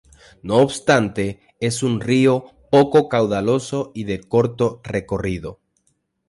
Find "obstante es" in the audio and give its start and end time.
0.57-1.83